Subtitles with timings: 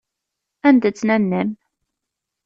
[0.67, 1.49] Anda-tt nanna-m?